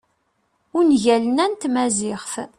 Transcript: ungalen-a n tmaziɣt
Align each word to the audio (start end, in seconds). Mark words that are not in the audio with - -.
ungalen-a 0.77 1.45
n 1.49 1.53
tmaziɣt 1.61 2.33